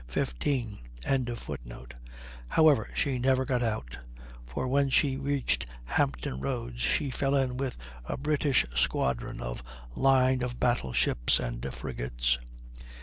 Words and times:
15.] 0.07 0.79
However, 2.47 2.89
she 2.95 3.19
never 3.19 3.45
got 3.45 3.61
out; 3.61 3.99
for 4.47 4.67
when 4.67 4.89
she 4.89 5.15
reached 5.15 5.67
Hampton 5.85 6.39
Roads 6.39 6.81
she 6.81 7.11
fell 7.11 7.35
in 7.35 7.55
with 7.55 7.77
a 8.05 8.17
British 8.17 8.65
squadron 8.75 9.39
of 9.41 9.61
line 9.95 10.41
of 10.41 10.59
battle 10.59 10.91
ships 10.91 11.39
and 11.39 11.71
frigates. 11.71 12.39